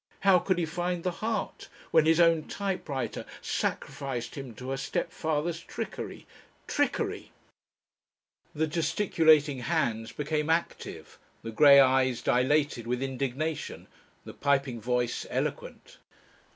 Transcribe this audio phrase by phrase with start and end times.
[0.21, 1.67] How could he find the heart?
[1.91, 6.25] When his own typewriter sacrificed him to her stepfather's trickery?
[6.65, 7.31] "Trickery!"
[8.55, 13.85] The gesticulating hands became active, the grey eyes dilated with indignation,
[14.25, 15.99] the piping voice eloquent.